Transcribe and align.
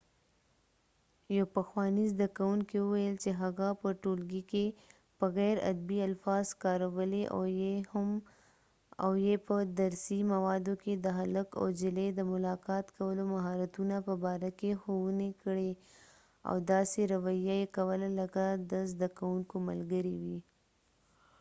یو 1.37 1.45
پخوانی 1.55 2.05
زده 2.13 2.27
کوونکې 2.37 2.77
وويل 2.81 3.15
چې 3.23 3.31
هغه 3.41 3.67
په 3.81 3.89
ټولګی 4.01 4.41
کې 4.51 4.65
په 5.19 5.25
غیر 5.37 5.55
ادبی 5.71 5.97
الفاظ 6.09 6.45
کارولی 6.63 7.23
او 9.01 9.11
یې 9.25 9.35
په 9.47 9.55
درسی 9.81 10.19
موادو 10.33 10.73
کې 10.83 10.93
د 10.95 11.05
هلک 11.19 11.47
او 11.59 11.65
جلی 11.79 12.07
د 12.13 12.19
ملاقات 12.33 12.85
کولو 12.97 13.23
مهارتونه 13.33 13.95
په 14.07 14.13
باره 14.23 14.49
کې 14.59 14.71
ښوونی 14.81 15.31
کړي 15.41 15.71
او 16.49 16.55
داسې 16.71 16.99
رويه 17.13 17.55
یې 17.61 17.67
کوله 17.77 18.07
لکه 18.19 18.43
د 18.71 18.73
زده 18.91 19.07
کوونکو 19.17 19.55
ملګری 19.67 20.15
وي 20.23 20.39